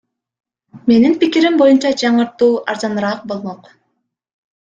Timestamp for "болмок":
3.35-3.71